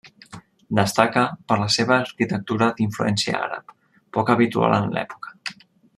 [0.77, 3.77] Destaca per la seva arquitectura d'influència àrab,
[4.19, 5.37] poc habitual en l'època.